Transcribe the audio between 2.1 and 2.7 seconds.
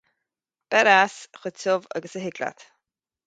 a thig leat.